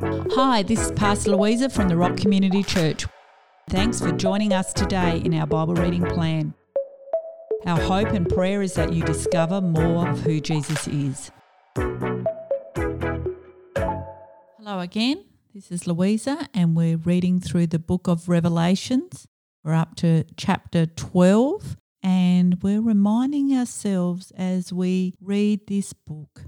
Hi, 0.00 0.62
this 0.62 0.78
is 0.80 0.92
Pastor 0.92 1.32
Louisa 1.32 1.68
from 1.68 1.88
the 1.88 1.96
Rock 1.96 2.16
Community 2.16 2.62
Church. 2.62 3.04
Thanks 3.68 4.00
for 4.00 4.12
joining 4.12 4.52
us 4.52 4.72
today 4.72 5.20
in 5.24 5.34
our 5.34 5.46
Bible 5.46 5.74
reading 5.74 6.04
plan. 6.04 6.54
Our 7.66 7.80
hope 7.80 8.10
and 8.10 8.28
prayer 8.28 8.62
is 8.62 8.74
that 8.74 8.92
you 8.92 9.02
discover 9.02 9.60
more 9.60 10.08
of 10.08 10.20
who 10.20 10.38
Jesus 10.40 10.86
is. 10.86 11.32
Hello 14.56 14.78
again, 14.78 15.24
this 15.52 15.72
is 15.72 15.88
Louisa, 15.88 16.48
and 16.54 16.76
we're 16.76 16.98
reading 16.98 17.40
through 17.40 17.66
the 17.66 17.80
book 17.80 18.06
of 18.06 18.28
Revelations. 18.28 19.26
We're 19.64 19.74
up 19.74 19.96
to 19.96 20.22
chapter 20.36 20.86
12, 20.86 21.76
and 22.04 22.62
we're 22.62 22.82
reminding 22.82 23.52
ourselves 23.52 24.30
as 24.36 24.72
we 24.72 25.14
read 25.20 25.66
this 25.66 25.92
book, 25.92 26.44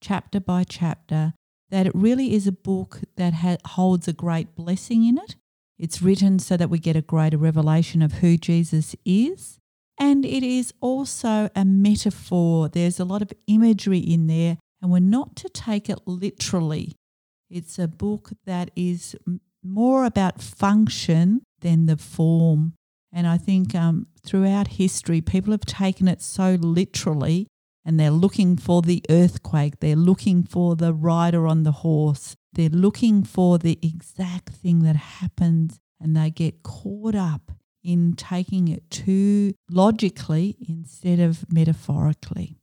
chapter 0.00 0.40
by 0.40 0.64
chapter, 0.64 1.34
that 1.70 1.86
it 1.86 1.94
really 1.94 2.34
is 2.34 2.46
a 2.46 2.52
book 2.52 3.00
that 3.16 3.34
ha- 3.34 3.56
holds 3.64 4.08
a 4.08 4.12
great 4.12 4.54
blessing 4.54 5.06
in 5.06 5.18
it. 5.18 5.36
It's 5.78 6.02
written 6.02 6.38
so 6.38 6.56
that 6.56 6.68
we 6.68 6.78
get 6.78 6.96
a 6.96 7.02
greater 7.02 7.38
revelation 7.38 8.02
of 8.02 8.14
who 8.14 8.36
Jesus 8.36 8.94
is. 9.04 9.58
And 9.98 10.24
it 10.24 10.42
is 10.42 10.72
also 10.80 11.48
a 11.54 11.64
metaphor. 11.64 12.68
There's 12.68 13.00
a 13.00 13.04
lot 13.04 13.22
of 13.22 13.32
imagery 13.46 13.98
in 13.98 14.26
there, 14.26 14.58
and 14.80 14.90
we're 14.90 14.98
not 14.98 15.36
to 15.36 15.48
take 15.48 15.88
it 15.88 16.00
literally. 16.06 16.96
It's 17.48 17.78
a 17.78 17.88
book 17.88 18.30
that 18.46 18.70
is 18.76 19.16
more 19.62 20.04
about 20.04 20.40
function 20.40 21.42
than 21.60 21.86
the 21.86 21.96
form. 21.96 22.74
And 23.12 23.26
I 23.26 23.36
think 23.36 23.74
um, 23.74 24.06
throughout 24.24 24.68
history, 24.68 25.20
people 25.20 25.52
have 25.52 25.66
taken 25.66 26.08
it 26.08 26.22
so 26.22 26.56
literally 26.60 27.46
and 27.90 27.98
they're 27.98 28.12
looking 28.12 28.56
for 28.56 28.82
the 28.82 29.02
earthquake, 29.10 29.80
they're 29.80 29.96
looking 29.96 30.44
for 30.44 30.76
the 30.76 30.94
rider 30.94 31.48
on 31.48 31.64
the 31.64 31.72
horse, 31.72 32.36
they're 32.52 32.68
looking 32.68 33.24
for 33.24 33.58
the 33.58 33.80
exact 33.82 34.50
thing 34.50 34.84
that 34.84 34.94
happens, 34.94 35.80
and 36.00 36.16
they 36.16 36.30
get 36.30 36.62
caught 36.62 37.16
up 37.16 37.50
in 37.82 38.12
taking 38.12 38.68
it 38.68 38.88
too 38.92 39.54
logically 39.68 40.56
instead 40.68 41.18
of 41.18 41.44
metaphorically. 41.52 42.60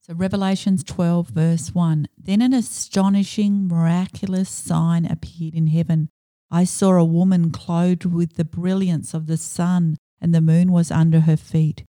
So, 0.00 0.14
Revelations 0.14 0.82
12, 0.82 1.28
verse 1.28 1.74
1 1.74 2.08
Then 2.16 2.40
an 2.40 2.54
astonishing, 2.54 3.68
miraculous 3.68 4.48
sign 4.48 5.04
appeared 5.04 5.52
in 5.52 5.66
heaven. 5.66 6.08
I 6.50 6.64
saw 6.64 6.92
a 6.92 7.04
woman 7.04 7.50
clothed 7.50 8.06
with 8.06 8.36
the 8.36 8.46
brilliance 8.46 9.12
of 9.12 9.26
the 9.26 9.36
sun, 9.36 9.98
and 10.22 10.34
the 10.34 10.40
moon 10.40 10.72
was 10.72 10.90
under 10.90 11.20
her 11.20 11.36
feet. 11.36 11.84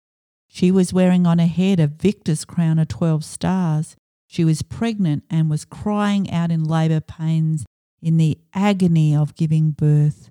She 0.55 0.71
was 0.71 0.93
wearing 0.93 1.27
on 1.27 1.39
her 1.39 1.47
head 1.47 1.81
a 1.81 1.87
victor's 1.87 2.45
crown 2.45 2.79
of 2.79 2.89
12 2.89 3.25
stars. 3.25 3.97
She 4.27 4.45
was 4.45 4.61
pregnant 4.61 5.25
and 5.31 5.49
was 5.49 5.65
crying 5.65 6.31
out 6.31 6.51
in 6.51 6.63
labour 6.63 7.01
pains 7.01 7.65
in 8.03 8.19
the 8.19 8.39
agony 8.53 9.17
of 9.17 9.35
giving 9.35 9.71
birth. 9.71 10.31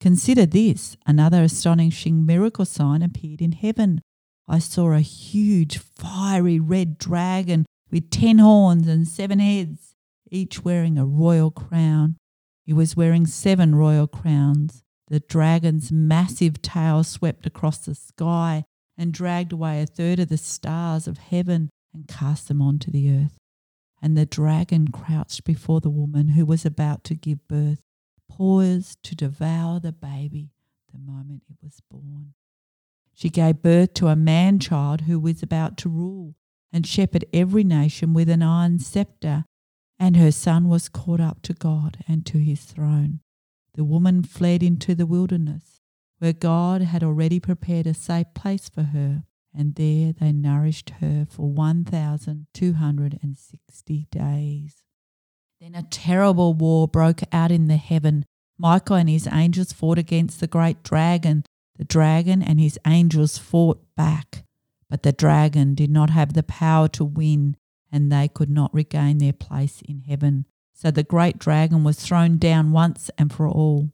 Consider 0.00 0.46
this 0.46 0.96
another 1.04 1.42
astonishing 1.42 2.24
miracle 2.24 2.64
sign 2.64 3.02
appeared 3.02 3.42
in 3.42 3.52
heaven. 3.52 4.00
I 4.48 4.58
saw 4.58 4.92
a 4.92 5.00
huge 5.00 5.76
fiery 5.76 6.58
red 6.58 6.96
dragon 6.96 7.66
with 7.90 8.08
ten 8.08 8.38
horns 8.38 8.88
and 8.88 9.06
seven 9.06 9.38
heads, 9.38 9.94
each 10.30 10.64
wearing 10.64 10.96
a 10.96 11.04
royal 11.04 11.50
crown. 11.50 12.16
He 12.64 12.72
was 12.72 12.96
wearing 12.96 13.26
seven 13.26 13.74
royal 13.74 14.06
crowns. 14.06 14.82
The 15.08 15.20
dragon's 15.20 15.92
massive 15.92 16.62
tail 16.62 17.04
swept 17.04 17.44
across 17.44 17.80
the 17.80 17.94
sky 17.94 18.64
and 18.96 19.12
dragged 19.12 19.52
away 19.52 19.82
a 19.82 19.86
third 19.86 20.18
of 20.18 20.28
the 20.28 20.36
stars 20.36 21.06
of 21.06 21.18
heaven 21.18 21.70
and 21.94 22.08
cast 22.08 22.48
them 22.48 22.60
onto 22.60 22.90
the 22.90 23.10
earth. 23.10 23.38
And 24.00 24.16
the 24.16 24.26
dragon 24.26 24.88
crouched 24.88 25.44
before 25.44 25.80
the 25.80 25.90
woman 25.90 26.28
who 26.28 26.44
was 26.44 26.66
about 26.66 27.04
to 27.04 27.14
give 27.14 27.46
birth, 27.46 27.80
poised 28.28 29.02
to 29.04 29.14
devour 29.14 29.78
the 29.80 29.92
baby 29.92 30.50
the 30.92 30.98
moment 30.98 31.42
it 31.48 31.56
was 31.62 31.80
born. 31.90 32.34
She 33.14 33.28
gave 33.28 33.62
birth 33.62 33.94
to 33.94 34.08
a 34.08 34.16
man 34.16 34.58
child 34.58 35.02
who 35.02 35.20
was 35.20 35.42
about 35.42 35.76
to 35.78 35.88
rule 35.88 36.34
and 36.72 36.86
shepherd 36.86 37.24
every 37.32 37.62
nation 37.62 38.14
with 38.14 38.28
an 38.28 38.42
iron 38.42 38.78
scepter, 38.78 39.44
and 39.98 40.16
her 40.16 40.32
son 40.32 40.68
was 40.68 40.88
caught 40.88 41.20
up 41.20 41.42
to 41.42 41.52
God 41.52 41.98
and 42.08 42.24
to 42.26 42.38
his 42.38 42.64
throne. 42.64 43.20
The 43.74 43.84
woman 43.84 44.22
fled 44.22 44.62
into 44.62 44.94
the 44.94 45.06
wilderness 45.06 45.71
where 46.22 46.32
God 46.32 46.80
had 46.82 47.02
already 47.02 47.40
prepared 47.40 47.84
a 47.84 47.94
safe 47.94 48.28
place 48.32 48.68
for 48.68 48.84
her, 48.84 49.24
and 49.52 49.74
there 49.74 50.12
they 50.12 50.30
nourished 50.30 50.90
her 51.00 51.26
for 51.28 51.50
1,260 51.50 54.06
days. 54.08 54.84
Then 55.60 55.74
a 55.74 55.82
terrible 55.82 56.54
war 56.54 56.86
broke 56.86 57.22
out 57.32 57.50
in 57.50 57.66
the 57.66 57.76
heaven. 57.76 58.24
Michael 58.56 58.94
and 58.94 59.10
his 59.10 59.26
angels 59.32 59.72
fought 59.72 59.98
against 59.98 60.38
the 60.38 60.46
great 60.46 60.84
dragon. 60.84 61.42
The 61.76 61.82
dragon 61.82 62.40
and 62.40 62.60
his 62.60 62.78
angels 62.86 63.36
fought 63.36 63.84
back, 63.96 64.44
but 64.88 65.02
the 65.02 65.10
dragon 65.10 65.74
did 65.74 65.90
not 65.90 66.10
have 66.10 66.34
the 66.34 66.44
power 66.44 66.86
to 66.90 67.04
win, 67.04 67.56
and 67.90 68.12
they 68.12 68.28
could 68.28 68.48
not 68.48 68.72
regain 68.72 69.18
their 69.18 69.32
place 69.32 69.82
in 69.88 70.02
heaven. 70.02 70.46
So 70.72 70.92
the 70.92 71.02
great 71.02 71.40
dragon 71.40 71.82
was 71.82 71.98
thrown 71.98 72.38
down 72.38 72.70
once 72.70 73.10
and 73.18 73.32
for 73.32 73.48
all. 73.48 73.90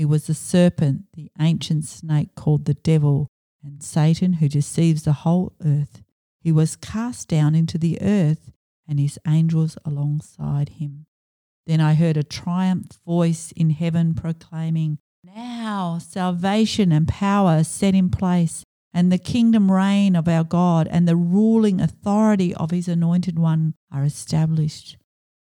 He 0.00 0.06
was 0.06 0.28
the 0.28 0.34
serpent, 0.34 1.04
the 1.12 1.30
ancient 1.38 1.84
snake 1.84 2.34
called 2.34 2.64
the 2.64 2.72
devil, 2.72 3.28
and 3.62 3.82
Satan 3.82 4.32
who 4.32 4.48
deceives 4.48 5.02
the 5.02 5.12
whole 5.12 5.52
earth. 5.62 6.00
He 6.40 6.50
was 6.50 6.74
cast 6.74 7.28
down 7.28 7.54
into 7.54 7.76
the 7.76 8.00
earth, 8.00 8.50
and 8.88 8.98
his 8.98 9.18
angels 9.26 9.76
alongside 9.84 10.70
him. 10.70 11.04
Then 11.66 11.82
I 11.82 11.92
heard 11.92 12.16
a 12.16 12.22
triumph 12.22 12.98
voice 13.04 13.52
in 13.52 13.68
heaven 13.68 14.14
proclaiming, 14.14 14.96
Now 15.22 15.98
salvation 15.98 16.92
and 16.92 17.06
power 17.06 17.58
are 17.58 17.64
set 17.64 17.94
in 17.94 18.08
place, 18.08 18.64
and 18.94 19.12
the 19.12 19.18
kingdom 19.18 19.70
reign 19.70 20.16
of 20.16 20.28
our 20.28 20.44
God 20.44 20.88
and 20.88 21.06
the 21.06 21.14
ruling 21.14 21.78
authority 21.78 22.54
of 22.54 22.70
his 22.70 22.88
anointed 22.88 23.38
one 23.38 23.74
are 23.92 24.04
established. 24.04 24.96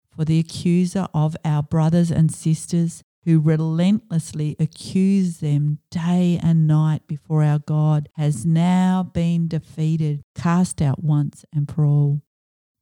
For 0.09 0.23
the 0.23 0.39
accuser 0.39 1.09
of 1.13 1.35
our 1.43 1.63
brothers 1.63 2.11
and 2.11 2.33
sisters 2.33 3.03
who 3.27 3.41
relentlessly 3.41 4.55
accuse 4.57 5.39
them 5.39 5.79
day 5.91 6.39
and 6.41 6.65
night 6.65 7.05
before 7.07 7.43
our 7.43 7.59
God, 7.59 8.07
has 8.13 8.45
now 8.45 9.03
been 9.03 9.49
defeated, 9.49 10.23
cast 10.33 10.81
out 10.81 11.03
once 11.03 11.43
and 11.53 11.69
for 11.69 11.85
all. 11.85 12.21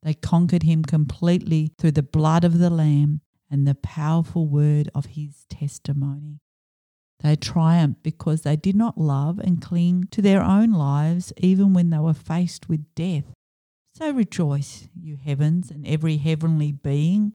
They 0.04 0.14
conquered 0.14 0.62
him 0.62 0.84
completely 0.84 1.72
through 1.76 1.90
the 1.90 2.02
blood 2.04 2.44
of 2.44 2.60
the 2.60 2.70
Lamb 2.70 3.22
and 3.50 3.66
the 3.66 3.74
powerful 3.74 4.46
word 4.46 4.88
of 4.94 5.06
his 5.06 5.46
testimony. 5.50 6.38
They 7.24 7.34
triumphed 7.34 8.04
because 8.04 8.42
they 8.42 8.54
did 8.54 8.76
not 8.76 8.96
love 8.96 9.40
and 9.40 9.60
cling 9.60 10.06
to 10.12 10.22
their 10.22 10.42
own 10.42 10.70
lives 10.70 11.32
even 11.38 11.72
when 11.72 11.90
they 11.90 11.98
were 11.98 12.14
faced 12.14 12.68
with 12.68 12.94
death. 12.94 13.24
So 13.96 14.12
rejoice, 14.12 14.86
you 14.94 15.16
heavens 15.16 15.72
and 15.72 15.84
every 15.84 16.18
heavenly 16.18 16.70
being. 16.70 17.32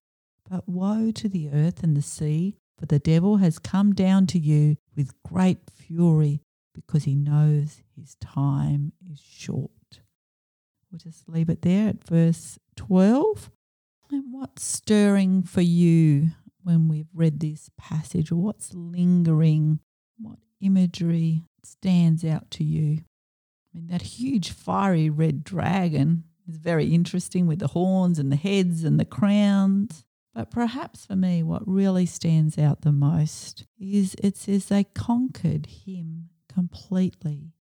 But 0.50 0.70
woe 0.70 1.12
to 1.12 1.28
the 1.28 1.50
earth 1.50 1.84
and 1.84 1.98
the 1.98 2.02
sea, 2.02 2.56
for 2.82 2.88
the 2.88 2.98
devil 2.98 3.38
has 3.38 3.60
come 3.60 3.94
down 3.94 4.26
to 4.26 4.40
you 4.40 4.76
with 4.96 5.14
great 5.22 5.60
fury 5.72 6.42
because 6.74 7.04
he 7.04 7.14
knows 7.14 7.84
his 7.96 8.16
time 8.16 8.92
is 9.08 9.22
short. 9.22 9.70
We'll 10.92 10.98
just 10.98 11.30
leave 11.30 11.48
it 11.52 11.62
there 11.62 11.90
at 11.90 12.04
verse 12.04 12.58
12. 12.78 13.52
And 14.10 14.34
what's 14.34 14.64
stirring 14.64 15.44
for 15.44 15.62
you 15.62 16.30
when 16.64 16.88
we've 16.88 17.12
read 17.14 17.40
this 17.40 17.70
passage, 17.78 18.32
what's 18.32 18.74
lingering? 18.74 19.80
What 20.20 20.40
imagery 20.60 21.44
stands 21.64 22.26
out 22.26 22.50
to 22.52 22.64
you? 22.64 22.94
I 22.98 23.76
mean, 23.76 23.88
that 23.90 24.02
huge 24.02 24.50
fiery 24.50 25.12
red 25.12 25.44
dragon 25.44 26.24
is 26.50 26.58
very 26.58 26.96
interesting 26.96 27.46
with 27.46 27.60
the 27.60 27.68
horns 27.68 28.18
and 28.18 28.32
the 28.32 28.38
heads 28.38 28.84
and 28.84 29.00
the 29.00 29.06
crowns. 29.06 30.04
But 30.34 30.50
perhaps 30.50 31.06
for 31.06 31.16
me, 31.16 31.44
what 31.44 31.68
really 31.68 32.06
stands 32.06 32.58
out 32.58 32.82
the 32.82 32.92
most 32.92 33.66
is 33.78 34.16
it 34.24 34.38
says 34.38 34.66
they 34.66 34.86
conquered 34.86 35.66
him 35.66 36.30
completely, 36.48 37.54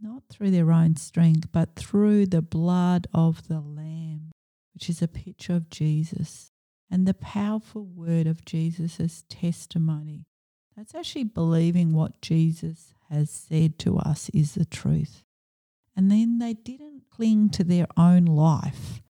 not 0.00 0.24
through 0.28 0.50
their 0.50 0.70
own 0.70 0.96
strength, 0.96 1.48
but 1.52 1.74
through 1.74 2.26
the 2.26 2.42
blood 2.42 3.06
of 3.14 3.48
the 3.48 3.60
Lamb, 3.60 4.32
which 4.74 4.90
is 4.90 5.00
a 5.00 5.08
picture 5.08 5.54
of 5.54 5.70
Jesus, 5.70 6.52
and 6.90 7.06
the 7.06 7.14
powerful 7.14 7.86
word 7.86 8.26
of 8.26 8.44
Jesus' 8.44 9.24
testimony. 9.30 10.26
That's 10.76 10.94
actually 10.94 11.24
believing 11.24 11.92
what 11.92 12.20
Jesus 12.20 12.92
has 13.08 13.30
said 13.30 13.78
to 13.80 13.96
us 13.98 14.28
is 14.34 14.54
the 14.54 14.66
truth. 14.66 15.24
And 15.96 16.10
then 16.10 16.38
they 16.38 16.52
didn't 16.52 17.04
cling 17.10 17.48
to 17.50 17.64
their 17.64 17.86
own 17.96 18.26
life. 18.26 19.00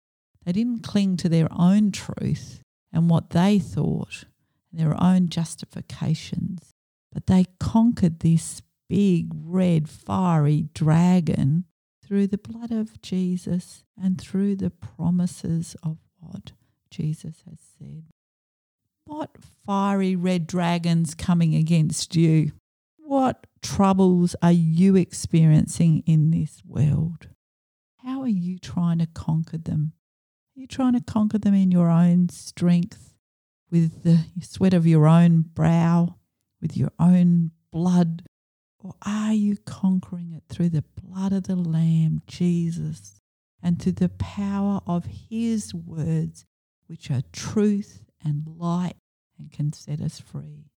They 0.45 0.53
didn't 0.53 0.83
cling 0.83 1.17
to 1.17 1.29
their 1.29 1.47
own 1.51 1.91
truth 1.91 2.63
and 2.91 3.09
what 3.09 3.31
they 3.31 3.59
thought, 3.59 4.25
and 4.71 4.79
their 4.79 5.01
own 5.01 5.29
justifications. 5.29 6.73
But 7.11 7.27
they 7.27 7.45
conquered 7.59 8.19
this 8.19 8.61
big, 8.87 9.31
red, 9.33 9.89
fiery 9.89 10.69
dragon 10.73 11.65
through 12.03 12.27
the 12.27 12.37
blood 12.37 12.71
of 12.71 13.01
Jesus 13.01 13.83
and 14.01 14.19
through 14.19 14.55
the 14.55 14.71
promises 14.71 15.75
of 15.83 15.97
what 16.19 16.53
Jesus 16.89 17.43
has 17.47 17.59
said. 17.77 18.05
What 19.05 19.37
fiery 19.65 20.15
red 20.15 20.47
dragons 20.47 21.15
coming 21.15 21.55
against 21.55 22.15
you? 22.15 22.51
What 22.97 23.47
troubles 23.61 24.35
are 24.41 24.51
you 24.51 24.95
experiencing 24.95 26.03
in 26.05 26.31
this 26.31 26.61
world? 26.65 27.27
How 27.97 28.21
are 28.21 28.27
you 28.27 28.59
trying 28.59 28.99
to 28.99 29.07
conquer 29.07 29.57
them? 29.57 29.93
Are 30.55 30.61
you 30.61 30.67
trying 30.67 30.93
to 30.93 31.01
conquer 31.01 31.37
them 31.37 31.53
in 31.53 31.71
your 31.71 31.89
own 31.89 32.29
strength, 32.29 33.13
with 33.71 34.03
the 34.03 34.25
sweat 34.41 34.73
of 34.73 34.87
your 34.87 35.07
own 35.07 35.41
brow, 35.41 36.15
with 36.61 36.75
your 36.75 36.91
own 36.99 37.51
blood? 37.71 38.23
Or 38.79 38.93
are 39.05 39.33
you 39.33 39.57
conquering 39.65 40.31
it 40.31 40.43
through 40.49 40.69
the 40.69 40.85
blood 41.01 41.33
of 41.33 41.43
the 41.43 41.55
Lamb, 41.55 42.21
Jesus, 42.27 43.21
and 43.61 43.81
through 43.81 43.93
the 43.93 44.09
power 44.09 44.81
of 44.87 45.05
His 45.29 45.73
words, 45.73 46.45
which 46.87 47.11
are 47.11 47.23
truth 47.31 48.03
and 48.23 48.47
light 48.47 48.95
and 49.37 49.51
can 49.51 49.73
set 49.73 50.01
us 50.01 50.19
free? 50.19 50.71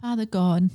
Father 0.00 0.26
God, 0.26 0.70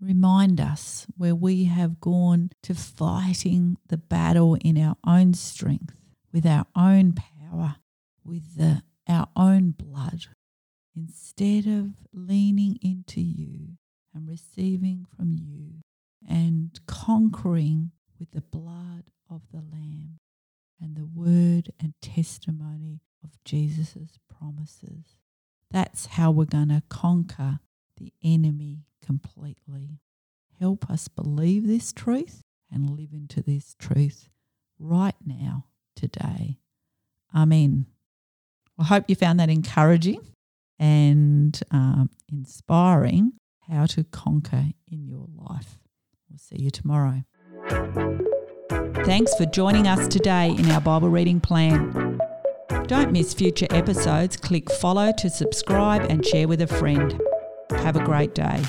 Remind 0.00 0.60
us 0.60 1.06
where 1.16 1.34
we 1.34 1.64
have 1.64 2.00
gone 2.00 2.50
to 2.64 2.74
fighting 2.74 3.78
the 3.88 3.96
battle 3.96 4.56
in 4.56 4.76
our 4.76 4.96
own 5.06 5.32
strength, 5.32 5.94
with 6.36 6.44
our 6.44 6.66
own 6.76 7.14
power, 7.14 7.76
with 8.22 8.58
the, 8.58 8.82
our 9.08 9.26
own 9.34 9.70
blood, 9.70 10.26
instead 10.94 11.66
of 11.66 11.92
leaning 12.12 12.78
into 12.82 13.22
you 13.22 13.78
and 14.14 14.28
receiving 14.28 15.06
from 15.16 15.34
you 15.38 15.80
and 16.28 16.78
conquering 16.86 17.90
with 18.18 18.32
the 18.32 18.42
blood 18.42 19.04
of 19.30 19.40
the 19.50 19.62
Lamb 19.72 20.18
and 20.78 20.94
the 20.94 21.06
word 21.06 21.72
and 21.80 21.94
testimony 22.02 23.00
of 23.24 23.42
Jesus' 23.42 24.18
promises. 24.38 25.16
That's 25.70 26.04
how 26.04 26.32
we're 26.32 26.44
going 26.44 26.68
to 26.68 26.82
conquer 26.90 27.60
the 27.96 28.12
enemy 28.22 28.84
completely. 29.02 30.00
Help 30.60 30.90
us 30.90 31.08
believe 31.08 31.66
this 31.66 31.94
truth 31.94 32.42
and 32.70 32.90
live 32.90 33.14
into 33.14 33.42
this 33.42 33.74
truth 33.78 34.28
right 34.78 35.16
now, 35.24 35.64
today. 35.96 36.58
Amen. 37.34 37.86
I 38.78 38.84
hope 38.84 39.04
you 39.08 39.16
found 39.16 39.40
that 39.40 39.50
encouraging 39.50 40.20
and 40.78 41.58
um, 41.70 42.10
inspiring 42.30 43.32
how 43.68 43.86
to 43.86 44.04
conquer 44.04 44.66
in 44.90 45.06
your 45.06 45.26
life. 45.34 45.78
We'll 46.30 46.38
see 46.38 46.62
you 46.62 46.70
tomorrow. 46.70 47.24
Thanks 49.04 49.34
for 49.34 49.46
joining 49.46 49.86
us 49.88 50.06
today 50.08 50.50
in 50.50 50.70
our 50.70 50.80
Bible 50.80 51.08
reading 51.08 51.40
plan. 51.40 52.20
Don't 52.86 53.12
miss 53.12 53.34
future 53.34 53.66
episodes. 53.70 54.36
Click 54.36 54.70
follow 54.70 55.12
to 55.18 55.30
subscribe 55.30 56.02
and 56.10 56.24
share 56.24 56.46
with 56.46 56.60
a 56.60 56.66
friend. 56.66 57.20
Have 57.70 57.96
a 57.96 58.04
great 58.04 58.34
day. 58.34 58.62